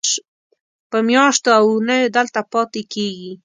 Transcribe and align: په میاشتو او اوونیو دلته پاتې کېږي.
په 0.91 0.97
میاشتو 1.07 1.49
او 1.57 1.63
اوونیو 1.71 2.13
دلته 2.17 2.39
پاتې 2.51 2.81
کېږي. 2.93 3.31